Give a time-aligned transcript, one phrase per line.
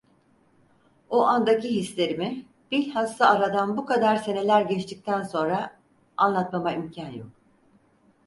[1.09, 5.79] O andaki hislerimi, bilhassa aradan bu kadar seneler geçtikten sonra,
[6.17, 7.29] anlatmama imkân yok.